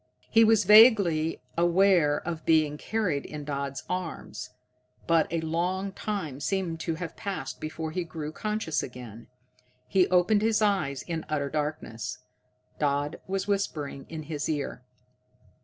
[0.31, 4.49] He was vaguely aware of being carried in Dodd's arms,
[5.05, 9.27] but a long time seemed to have passed before he grew conscious again.
[9.87, 12.17] He opened his eyes in utter darkness.
[12.79, 14.81] Dodd was whispering in his ear.